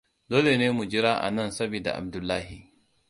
Dole 0.29 0.51
ne 0.59 0.67
mu 0.77 0.83
jira 0.91 1.11
anan 1.27 1.49
sabida 1.59 1.91
Abdullahi. 1.99 2.59